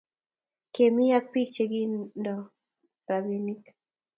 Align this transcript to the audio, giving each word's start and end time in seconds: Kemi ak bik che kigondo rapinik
Kemi 0.73 1.05
ak 1.17 1.25
bik 1.31 1.49
che 1.53 1.63
kigondo 1.71 2.35
rapinik 3.07 3.63